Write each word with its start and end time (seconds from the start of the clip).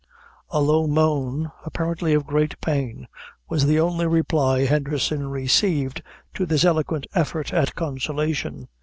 A 0.49 0.59
low 0.61 0.87
moan, 0.87 1.51
apparently 1.63 2.15
of 2.15 2.25
great 2.25 2.59
pain, 2.59 3.07
was 3.47 3.67
the 3.67 3.79
only 3.79 4.07
reply 4.07 4.65
Henderson 4.65 5.27
received 5.29 6.01
to 6.33 6.47
this 6.47 6.65
eloquent 6.65 7.05
effort 7.13 7.53
at 7.53 7.75
consolation. 7.75 8.67